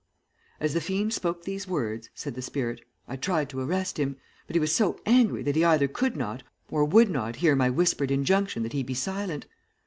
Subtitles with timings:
[0.59, 4.55] "As the fiend spoke these words," said the spirit, "I tried to arrest him; but
[4.55, 8.09] he was so angry that he either could not or would not hear my whispered
[8.09, 9.45] injunction that he be silent.